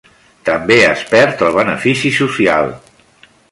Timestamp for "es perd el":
0.85-1.53